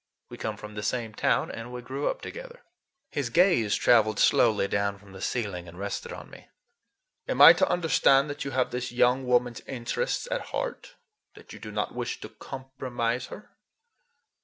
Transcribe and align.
We 0.29 0.37
come 0.39 0.57
from 0.57 0.73
the 0.73 0.81
same 0.81 1.13
town, 1.13 1.51
and 1.51 1.71
we 1.71 1.83
grew 1.83 2.09
up 2.09 2.21
together." 2.23 2.63
His 3.11 3.29
gaze 3.29 3.75
traveled 3.75 4.17
slowly 4.17 4.67
down 4.67 4.97
from 4.97 5.11
the 5.11 5.21
ceiling 5.21 5.67
and 5.67 5.77
rested 5.77 6.11
on 6.11 6.31
me. 6.31 6.47
"Am 7.27 7.39
I 7.39 7.53
to 7.53 7.69
understand 7.69 8.27
that 8.27 8.43
you 8.43 8.49
have 8.49 8.71
this 8.71 8.91
young 8.91 9.27
woman's 9.27 9.61
interests 9.67 10.27
at 10.31 10.41
heart? 10.49 10.95
That 11.35 11.53
you 11.53 11.59
do 11.59 11.71
not 11.71 11.93
wish 11.93 12.19
to 12.21 12.29
compromise 12.29 13.27
her?" 13.27 13.51